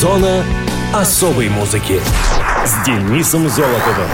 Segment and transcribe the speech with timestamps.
[0.00, 0.42] Зона
[0.94, 2.00] особой музыки
[2.64, 4.08] с Денисом Золотовым.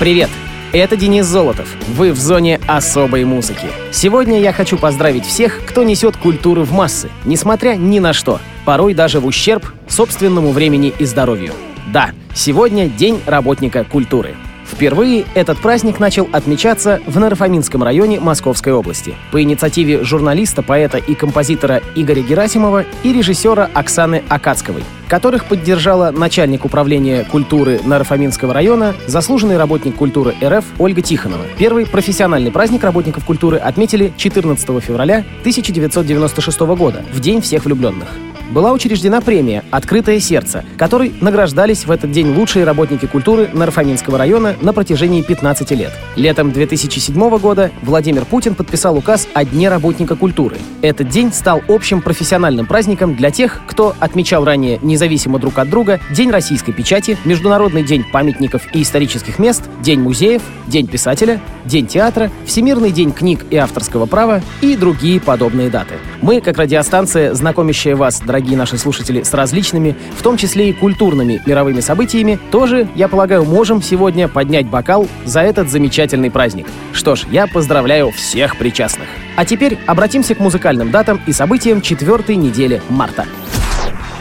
[0.00, 0.30] Привет!
[0.72, 1.68] Это Денис Золотов.
[1.88, 3.66] Вы в зоне особой музыки.
[3.92, 8.94] Сегодня я хочу поздравить всех, кто несет культуру в массы, несмотря ни на что, порой
[8.94, 11.52] даже в ущерб собственному времени и здоровью.
[11.92, 14.34] Да, сегодня День работника культуры.
[14.70, 21.14] Впервые этот праздник начал отмечаться в Нарфаминском районе Московской области по инициативе журналиста, поэта и
[21.14, 29.56] композитора Игоря Герасимова и режиссера Оксаны Акацковой, которых поддержала начальник управления культуры Нарфаминского района, заслуженный
[29.56, 31.44] работник культуры РФ Ольга Тихонова.
[31.56, 38.08] Первый профессиональный праздник работников культуры отметили 14 февраля 1996 года, в День всех влюбленных
[38.50, 44.54] была учреждена премия «Открытое сердце», которой награждались в этот день лучшие работники культуры Нарфаминского района
[44.60, 45.92] на протяжении 15 лет.
[46.16, 50.56] Летом 2007 года Владимир Путин подписал указ о Дне работника культуры.
[50.82, 56.00] Этот день стал общим профессиональным праздником для тех, кто отмечал ранее независимо друг от друга
[56.10, 62.30] День российской печати, Международный день памятников и исторических мест, День музеев, День писателя, День театра,
[62.44, 65.94] Всемирный день книг и авторского права и другие подобные даты.
[66.22, 71.42] Мы, как радиостанция, знакомящая вас, дорогие наши слушатели, с различными, в том числе и культурными
[71.46, 76.66] мировыми событиями, тоже, я полагаю, можем сегодня поднять бокал за этот замечательный праздник.
[76.92, 79.08] Что ж, я поздравляю всех причастных.
[79.36, 83.24] А теперь обратимся к музыкальным датам и событиям четвертой недели марта.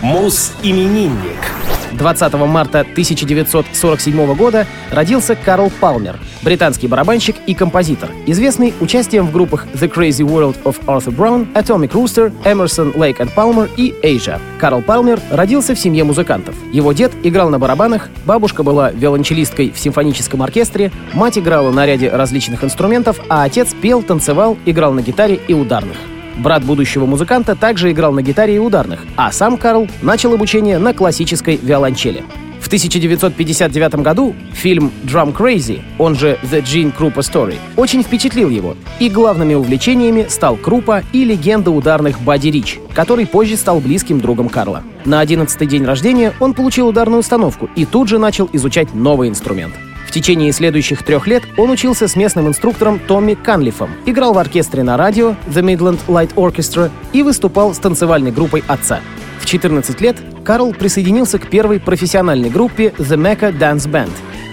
[0.01, 1.74] Мус-именинник.
[1.95, 9.67] 20 марта 1947 года родился Карл Палмер, британский барабанщик и композитор, известный участием в группах
[9.73, 14.39] The Crazy World of Arthur Brown, Atomic Rooster, Emerson, Lake and Palmer и Asia.
[14.59, 16.55] Карл Палмер родился в семье музыкантов.
[16.71, 22.09] Его дед играл на барабанах, бабушка была виолончелисткой в симфоническом оркестре, мать играла на ряде
[22.09, 25.97] различных инструментов, а отец пел, танцевал, играл на гитаре и ударных.
[26.37, 30.93] Брат будущего музыканта также играл на гитаре и ударных, а сам Карл начал обучение на
[30.93, 32.23] классической виолончели.
[32.59, 38.75] В 1959 году фильм «Drum Crazy», он же «The Gene Krupa Story», очень впечатлил его,
[38.99, 44.49] и главными увлечениями стал Крупа и легенда ударных Бадди Рич, который позже стал близким другом
[44.49, 44.81] Карла.
[45.05, 49.75] На 11-й день рождения он получил ударную установку и тут же начал изучать новый инструмент
[50.15, 54.95] течение следующих трех лет он учился с местным инструктором Томми Канлифом, играл в оркестре на
[54.95, 59.01] радио The Midland Light Orchestra и выступал с танцевальной группой отца.
[59.41, 60.15] В 14 лет
[60.45, 64.11] Карл присоединился к первой профессиональной группе The Mecca Dance Band,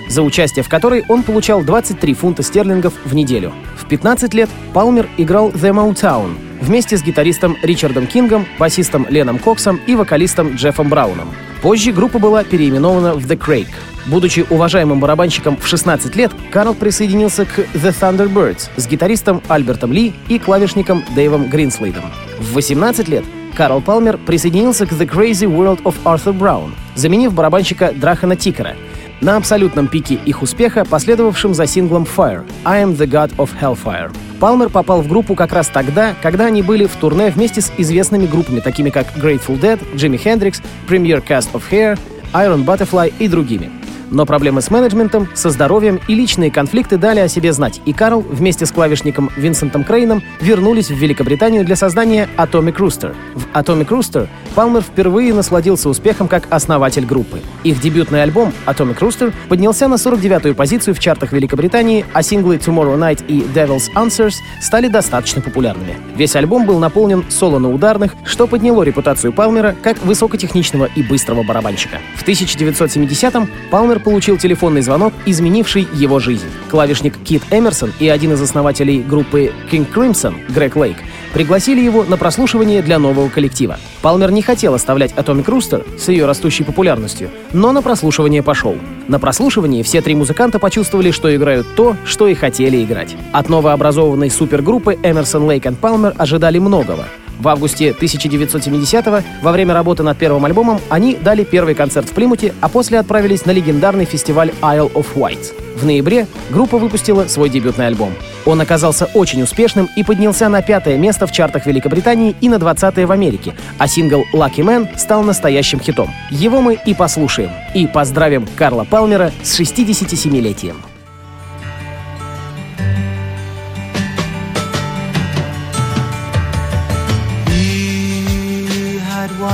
[0.09, 3.53] за участие в которой он получал 23 фунта стерлингов в неделю.
[3.77, 9.81] В 15 лет Палмер играл The Motown вместе с гитаристом Ричардом Кингом, басистом Леном Коксом
[9.87, 11.35] и вокалистом Джеффом Брауном.
[11.61, 13.69] Позже группа была переименована в The Craig.
[14.07, 20.15] Будучи уважаемым барабанщиком в 16 лет, Карл присоединился к The Thunderbirds с гитаристом Альбертом Ли
[20.29, 22.05] и клавишником Дэйвом Гринслейдом.
[22.41, 23.25] В 18 лет
[23.55, 28.75] Карл Палмер присоединился к The Crazy World of Arthur Brown, заменив барабанщика Драхана Тикера.
[29.23, 34.13] На абсолютном пике их успеха, последовавшем за синглом Fire «I am the God of Hellfire».
[34.41, 38.27] Палмер попал в группу как раз тогда, когда они были в турне вместе с известными
[38.27, 42.01] группами, такими как Grateful Dead, Джимми Хендрикс, Premier Cast of Hair,
[42.33, 43.71] Iron Butterfly и другими.
[44.13, 48.21] Но проблемы с менеджментом, со здоровьем и личные конфликты дали о себе знать, и Карл
[48.21, 53.15] вместе с клавишником Винсентом Крейном вернулись в Великобританию для создания Atomic Rooster.
[53.35, 57.41] В Atomic Rooster Палмер впервые насладился успехом как основатель группы.
[57.65, 62.99] Их дебютный альбом Atomic Rooster поднялся на 49-ю позицию в чартах Великобритании, а синглы Tomorrow
[62.99, 65.97] Night и Devil's Answers стали достаточно популярными.
[66.17, 71.43] Весь альбом был наполнен соло на ударных, что подняло репутацию Палмера как высокотехничного и быстрого
[71.45, 71.99] барабанщика.
[72.17, 76.47] В 1970-м Палмер получил телефонный звонок, изменивший его жизнь.
[76.71, 80.97] Клавишник Кит Эмерсон и один из основателей группы King Crimson, Грег Лейк,
[81.33, 83.79] пригласили его на прослушивание для нового коллектива.
[84.03, 88.77] Палмер не хотел оставлять Atomic Rooster с ее растущей популярностью, но на прослушивание пошел.
[89.09, 93.17] На прослушивании все три музыканта почувствовали, что играют то, что и хотели играть.
[93.33, 97.05] От новообразованной супергруппы Эмерсон, Лейк и Палмер ожидали многого.
[97.39, 102.55] В августе 1970-го, во время работы над первым альбомом, они дали первый концерт в Плимуте,
[102.61, 105.55] а после отправились на легендарный фестиваль Isle of Wight.
[105.77, 108.13] В ноябре группа выпустила свой дебютный альбом.
[108.45, 113.05] Он оказался очень успешным и поднялся на пятое место в чартах Великобритании и на 20
[113.07, 116.11] в Америке, а сингл «Lucky Man» стал настоящим хитом.
[116.31, 117.51] Его мы и послушаем.
[117.75, 120.77] И поздравим Карла Палмера с 67-летием.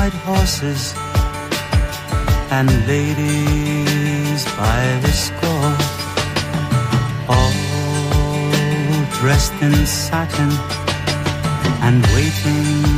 [0.09, 0.95] White horses
[2.51, 5.73] and ladies by the score,
[7.29, 7.53] all
[9.21, 10.51] dressed in satin
[11.83, 12.98] and waiting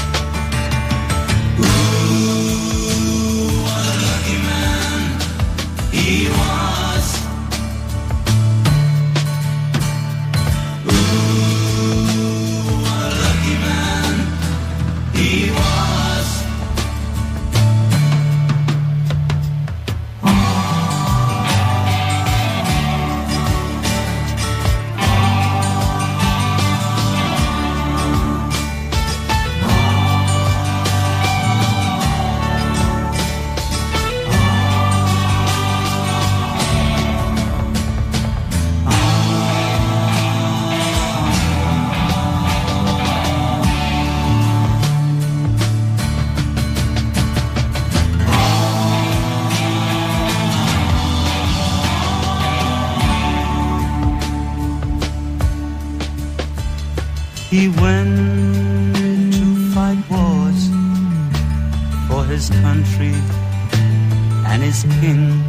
[64.51, 65.43] And his king,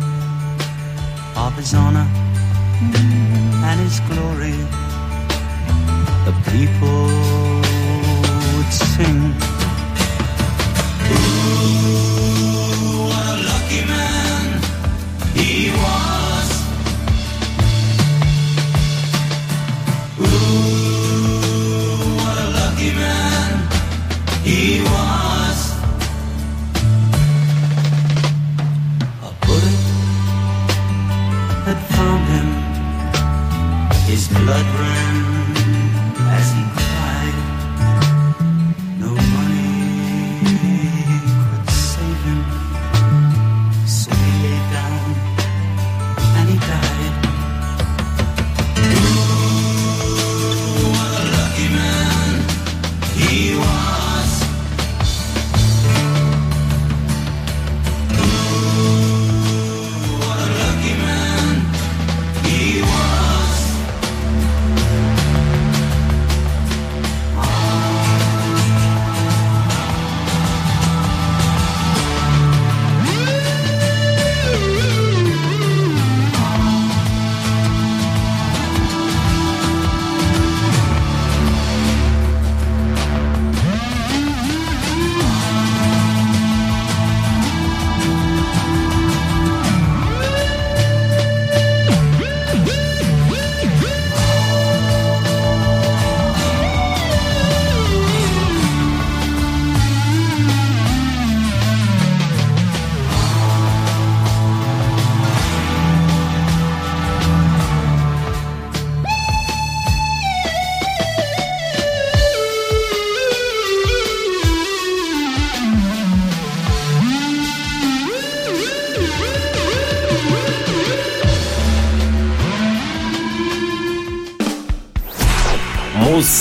[1.36, 2.06] of his honor
[3.68, 4.58] and his glory.
[6.26, 7.06] The people
[8.54, 9.34] would sing.
[11.12, 12.11] Ooh,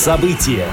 [0.01, 0.65] Муз-события.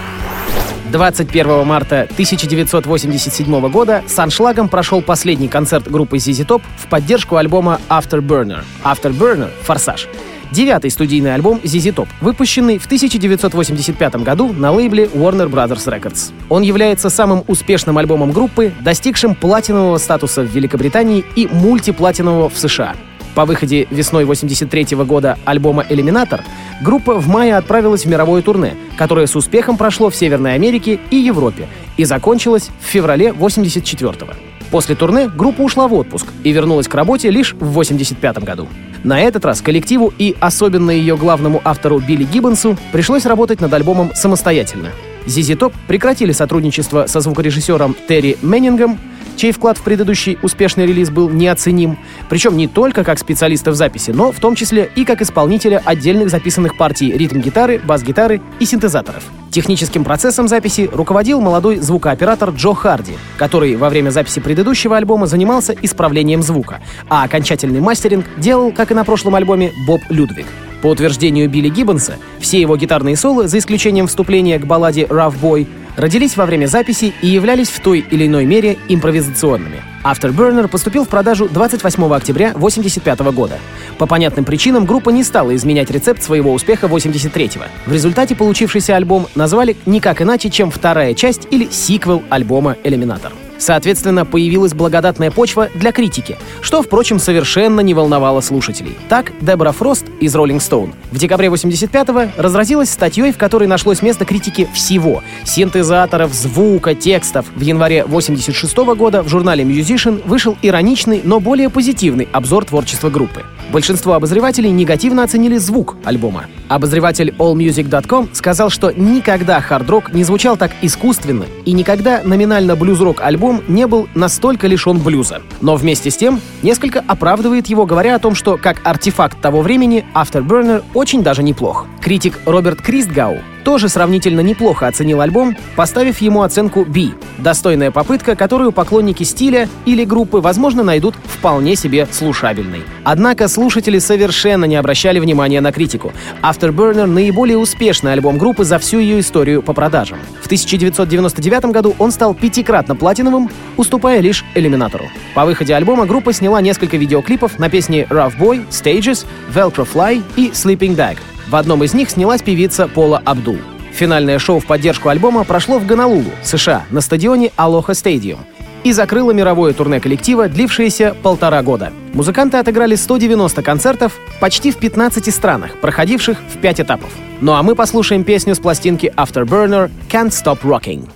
[0.90, 7.78] 21 марта 1987 года с аншлагом прошел последний концерт группы ZZ Top в поддержку альбома
[7.90, 8.64] Afterburner.
[8.82, 10.08] Afterburner— «Форсаж».
[10.50, 16.32] Девятый студийный альбом ZZ Top, выпущенный в 1985 году на лейбле Warner Brothers Records.
[16.48, 22.94] Он является самым успешным альбомом группы, достигшим платинового статуса в Великобритании и мультиплатинового в США.
[23.38, 26.42] По выходе весной 83 года альбома «Элиминатор»
[26.82, 31.18] группа в мае отправилась в мировое турне, которое с успехом прошло в Северной Америке и
[31.18, 34.34] Европе и закончилось в феврале 84 -го.
[34.72, 38.66] После турне группа ушла в отпуск и вернулась к работе лишь в 85 году.
[39.04, 44.10] На этот раз коллективу и особенно ее главному автору Билли Гиббонсу пришлось работать над альбомом
[44.16, 44.88] самостоятельно.
[45.26, 48.98] ZZ Top прекратили сотрудничество со звукорежиссером Терри Меннингом,
[49.38, 54.10] чей вклад в предыдущий успешный релиз был неоценим, причем не только как специалиста в записи,
[54.10, 59.22] но в том числе и как исполнителя отдельных записанных партий ритм-гитары, бас-гитары и синтезаторов.
[59.50, 65.74] Техническим процессом записи руководил молодой звукооператор Джо Харди, который во время записи предыдущего альбома занимался
[65.80, 70.46] исправлением звука, а окончательный мастеринг делал, как и на прошлом альбоме, Боб Людвиг.
[70.82, 75.66] По утверждению Билли Гиббонса, все его гитарные соло, за исключением вступления к балладе «Rough Boy»,
[75.96, 79.82] родились во время записи и являлись в той или иной мере импровизационными.
[80.04, 83.58] Afterburner поступил в продажу 28 октября 1985 года.
[83.98, 87.64] По понятным причинам группа не стала изменять рецепт своего успеха 83-го.
[87.86, 93.32] В результате получившийся альбом назвали никак иначе, чем вторая часть или сиквел альбома «Элиминатор».
[93.58, 98.96] Соответственно, появилась благодатная почва для критики, что, впрочем, совершенно не волновало слушателей.
[99.08, 104.24] Так, Дебора Фрост из Rolling Stone в декабре 85-го разразилась статьей, в которой нашлось место
[104.24, 107.46] критики всего— синтезаторов, звука, текстов.
[107.54, 113.10] В январе 86 -го года в журнале Musician вышел ироничный, но более позитивный обзор творчества
[113.10, 113.42] группы.
[113.72, 116.46] Большинство обозревателей негативно оценили звук альбома.
[116.68, 123.47] Обозреватель allmusic.com сказал, что никогда хард-рок не звучал так искусственно и никогда номинально блюз-рок альбом
[123.68, 125.42] не был настолько лишен блюза.
[125.60, 130.04] Но вместе с тем несколько оправдывает его, говоря о том, что как артефакт того времени
[130.14, 131.86] Afterburner очень даже неплох.
[132.00, 133.38] Критик Роберт Кристгау
[133.68, 137.10] тоже сравнительно неплохо оценил альбом, поставив ему оценку B.
[137.36, 142.80] Достойная попытка, которую поклонники стиля или группы, возможно, найдут вполне себе слушабельной.
[143.04, 146.14] Однако слушатели совершенно не обращали внимания на критику.
[146.42, 150.18] Afterburner— наиболее успешный альбом группы за всю ее историю по продажам.
[150.40, 155.10] В 1999 году он стал пятикратно платиновым, уступая лишь Элиминатору.
[155.34, 160.48] По выходе альбома группа сняла несколько видеоклипов на песни Rough Boy, Stages, Velcro Fly и
[160.54, 161.18] Sleeping Bag.
[161.48, 163.56] В одном из них снялась певица Пола Абдул.
[163.92, 168.38] Финальное шоу в поддержку альбома прошло в Гонолулу, США, на стадионе Aloha Stadium
[168.84, 171.90] и закрыло мировое турне коллектива, длившееся полтора года.
[172.12, 177.10] Музыканты отыграли 190 концертов почти в 15 странах, проходивших в 5 этапов.
[177.40, 181.08] Ну а мы послушаем песню с пластинки Afterburner «Can't Stop Rocking».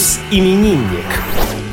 [0.00, 1.04] Мус-именинник.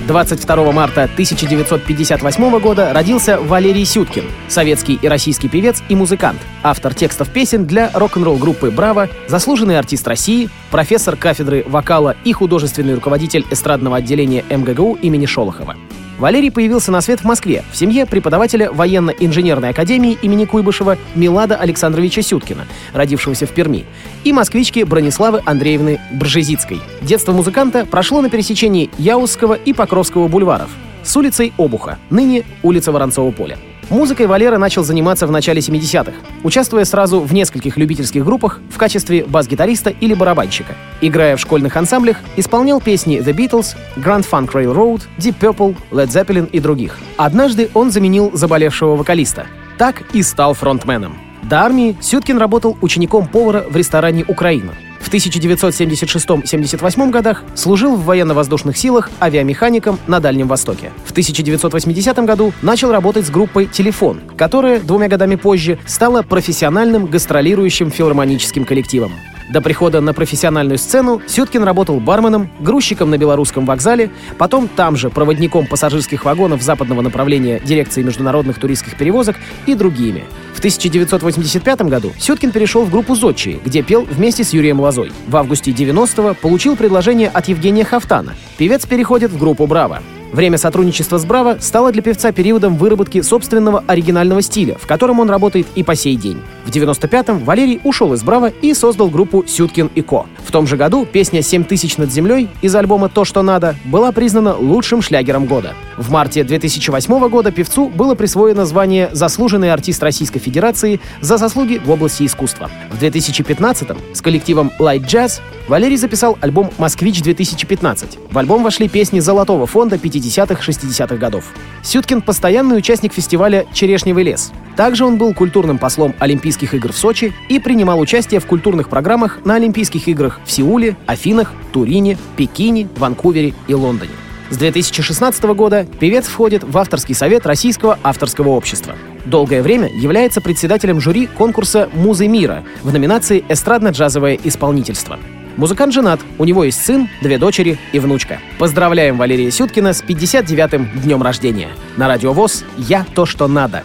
[0.06, 7.30] 22 марта 1958 года родился Валерий Сюткин, советский и российский певец и музыкант, автор текстов
[7.30, 13.96] песен для рок-н-ролл группы «Браво», заслуженный артист России, профессор кафедры вокала и художественный руководитель эстрадного
[13.96, 15.78] отделения МГГУ имени Шолохова.
[16.18, 22.22] Валерий появился на свет в Москве в семье преподавателя военно-инженерной академии имени Куйбышева Милада Александровича
[22.22, 23.86] Сюткина, родившегося в Перми,
[24.24, 26.82] и москвички Брониславы Андреевны Бржезицкой.
[27.02, 30.70] Детство музыканта прошло на пересечении Яузского и Покровского бульваров
[31.08, 33.58] с улицей Обуха, ныне улица Воронцова поля.
[33.90, 36.12] Музыкой Валера начал заниматься в начале 70-х,
[36.44, 40.76] участвуя сразу в нескольких любительских группах в качестве бас-гитариста или барабанщика.
[41.00, 46.50] Играя в школьных ансамблях, исполнял песни The Beatles, Grand Funk Railroad, Deep Purple, Led Zeppelin
[46.50, 47.00] и других.
[47.16, 49.48] Однажды он заменил заболевшего вокалиста.
[49.78, 51.16] Так и стал фронтменом.
[51.44, 54.74] До армии Сюткин работал учеником повара в ресторане «Украина».
[55.08, 60.92] В 1976-78 годах служил в военно-воздушных силах авиамехаником на Дальнем Востоке.
[61.06, 67.90] В 1980 году начал работать с группой «Телефон», которая двумя годами позже стала профессиональным гастролирующим
[67.90, 69.14] филармоническим коллективом.
[69.50, 75.10] До прихода на профессиональную сцену Сюткин работал барменом, грузчиком на Белорусском вокзале, потом там же
[75.10, 80.26] проводником пассажирских вагонов западного направления дирекции международных туристских перевозок и другими.
[80.54, 85.12] В 1985 году Сюткин перешел в группу «Зодчие», где пел вместе с Юрием Лозой.
[85.28, 88.36] В августе 90-го получил предложение от Евгения Хафтана.
[88.58, 90.02] Певец переходит в группу «Браво».
[90.38, 95.32] Время сотрудничества с Браво стало для певца периодом выработки собственного оригинального стиля, в котором он
[95.32, 96.38] работает и по сей день.
[96.64, 100.28] В 95-м Валерий ушел из Браво и создал группу «Сюткин и Ко».
[100.46, 104.12] В том же году песня «Семь тысяч над землей» из альбома «То, что надо» была
[104.12, 105.74] признана лучшим шлягером года.
[105.98, 111.90] В марте 2008 года певцу было присвоено звание «Заслуженный артист Российской Федерации за заслуги в
[111.90, 112.70] области искусства».
[112.92, 118.32] В 2015-м с коллективом Light Jazz Валерий записал альбом «Москвич-2015».
[118.32, 121.44] В альбом вошли песни золотого фонда 50-х-60-х годов.
[121.84, 124.54] Сюткин— постоянный участник фестиваля «Черешневый лес».
[124.78, 129.40] Также он был культурным послом Олимпийских игр в Сочи и принимал участие в культурных программах
[129.44, 134.12] на Олимпийских играх в Сеуле, Афинах, Турине, Пекине, Ванкувере и Лондоне.
[134.50, 138.96] С 2016 года певец входит в авторский совет Российского авторского общества.
[139.26, 145.20] Долгое время является председателем жюри конкурса «Музы мира» в номинации «Эстрадно-джазовое исполнительство».
[145.58, 148.40] Музыкант женат, у него есть сын, две дочери и внучка.
[148.60, 151.70] Поздравляем Валерия Сюткина с 59-м днем рождения.
[151.98, 153.84] На Радио ВОЗ «Я то, что надо».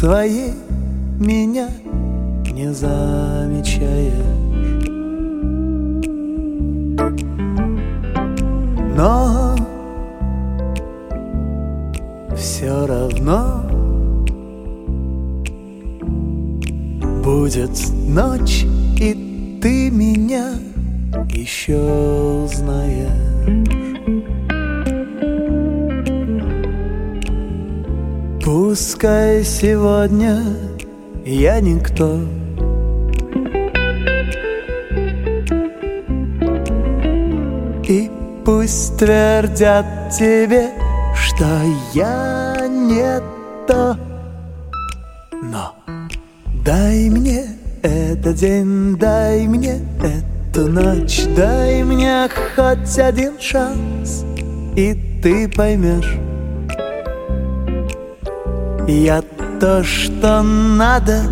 [0.00, 0.54] Своей
[1.18, 1.68] меня
[2.54, 4.14] не замечаешь.
[8.96, 9.54] Но
[12.34, 13.62] все равно
[17.22, 18.64] будет ночь,
[18.98, 20.54] и ты меня
[21.28, 24.19] еще узнаешь.
[28.70, 30.44] Пускай сегодня
[31.24, 32.20] я никто,
[37.82, 38.08] И
[38.44, 39.84] пусть твердят
[40.16, 40.68] тебе,
[41.16, 41.46] что
[41.94, 43.20] я не
[43.66, 43.98] то.
[45.42, 45.74] Но
[46.64, 47.46] дай мне
[47.82, 54.24] этот день, дай мне эту ночь, дай мне хоть один шанс,
[54.76, 56.29] и ты поймешь.
[58.90, 59.22] Я
[59.60, 61.22] то, что надо.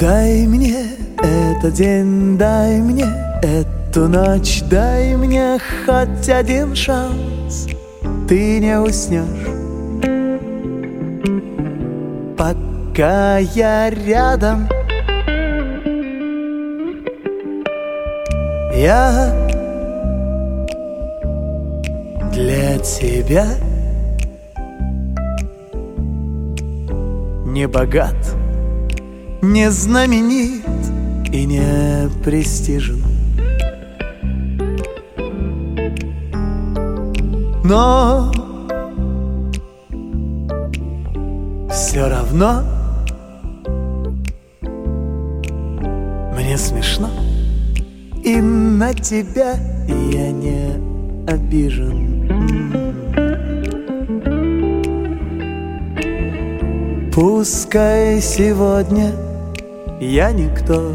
[0.00, 0.86] Дай мне
[1.18, 3.04] этот день, дай мне
[3.42, 7.68] эту ночь, дай мне хоть один шанс.
[8.26, 9.22] Ты не уснешь,
[12.38, 14.66] пока я рядом.
[18.74, 19.55] Я
[22.66, 23.46] для тебя
[27.46, 28.16] не богат,
[29.40, 30.64] не знаменит,
[31.32, 33.04] и не престижен.
[37.62, 38.32] Но
[41.70, 42.62] все равно
[46.34, 47.10] мне смешно,
[48.24, 49.54] и на тебя
[49.88, 50.80] я не
[51.28, 52.05] обижен.
[57.16, 59.10] Пускай сегодня
[60.00, 60.92] я никто.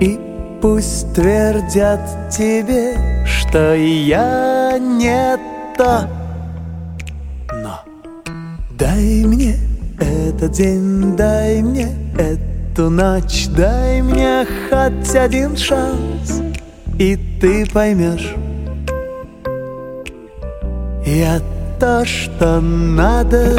[0.00, 0.20] И
[0.62, 2.94] пусть твердят тебе,
[3.26, 5.36] что я не
[5.76, 6.08] то.
[7.52, 7.80] Но
[8.78, 9.56] дай мне
[9.98, 11.88] этот день, дай мне
[12.74, 13.46] эту ночь.
[13.56, 16.42] Дай мне хоть один шанс,
[16.98, 18.34] и ты поймешь.
[21.06, 21.40] Я
[21.78, 23.56] то, что надо.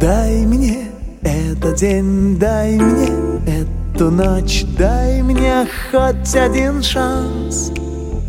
[0.00, 0.88] Дай мне
[1.22, 3.08] этот день, дай мне
[3.46, 4.64] эту ночь.
[4.78, 7.70] Дай мне хоть один шанс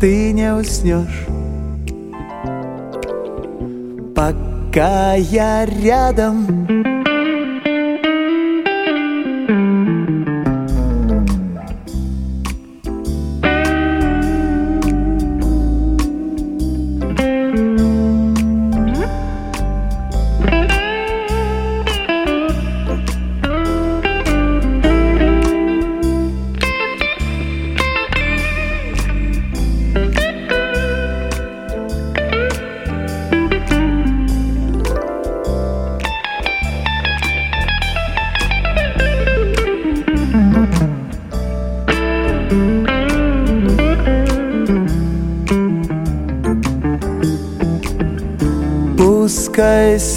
[0.00, 1.33] Ты не уснешь
[4.74, 6.93] Пока я рядом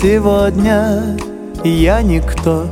[0.08, 1.18] сегодня
[1.66, 2.66] я никто.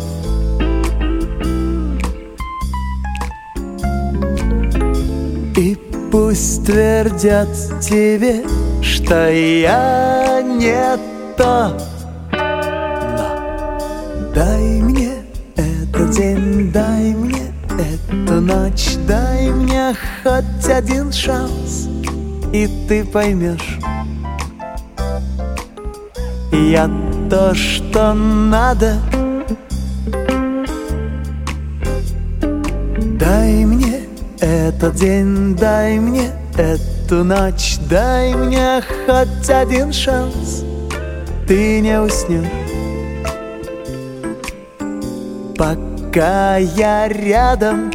[5.58, 5.78] И
[6.10, 7.50] пусть твердят
[7.82, 8.42] тебе,
[8.82, 10.98] что я не
[11.36, 11.78] то.
[12.32, 15.12] Но дай мне
[15.58, 19.94] этот день, дай мне эту ночь Дай мне
[20.24, 21.90] хоть один шанс,
[22.54, 23.78] и ты поймешь.
[26.54, 26.88] Я
[27.30, 28.96] то, что надо.
[33.20, 34.02] Дай мне
[34.40, 40.64] этот день, дай мне эту ночь Дай мне хоть один шанс.
[41.48, 42.48] Ты не уснешь
[45.56, 47.92] Пока я рядом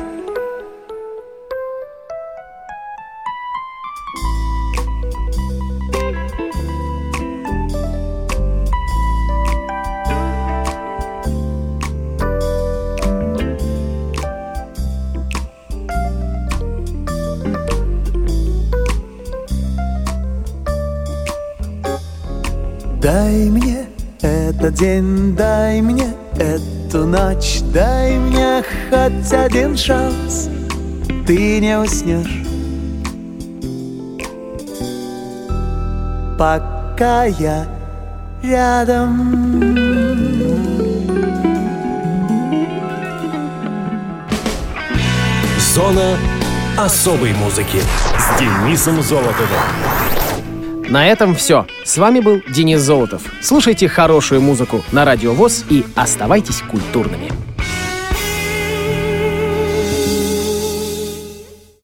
[23.00, 23.86] Дай мне
[24.20, 30.50] этот день, дай мне эту ночь, дай мне хоть один шанс,
[31.26, 32.44] ты не уснешь.
[36.38, 37.66] Пока я
[38.42, 39.70] рядом.
[45.72, 46.18] Зона
[46.76, 47.80] особой музыки
[48.18, 49.99] с Денисом Золотовым.
[50.90, 51.66] На этом все.
[51.84, 53.22] С вами был Денис Золотов.
[53.40, 57.30] Слушайте хорошую музыку на Радио ВОЗ и оставайтесь культурными.